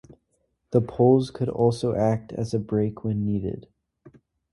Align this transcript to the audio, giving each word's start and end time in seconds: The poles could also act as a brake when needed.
The 0.71 0.81
poles 0.81 1.29
could 1.29 1.47
also 1.47 1.93
act 1.93 2.31
as 2.33 2.55
a 2.55 2.59
brake 2.59 3.03
when 3.03 3.23
needed. 3.23 3.67